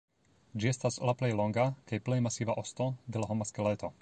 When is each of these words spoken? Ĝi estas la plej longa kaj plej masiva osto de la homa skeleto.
Ĝi 0.61 0.69
estas 0.71 0.97
la 1.09 1.15
plej 1.19 1.31
longa 1.41 1.67
kaj 1.93 2.01
plej 2.09 2.19
masiva 2.29 2.57
osto 2.67 2.89
de 3.17 3.23
la 3.25 3.31
homa 3.35 3.53
skeleto. 3.53 3.97